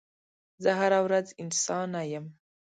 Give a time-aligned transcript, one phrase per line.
[0.63, 2.25] زه هره ورځ انسانه یم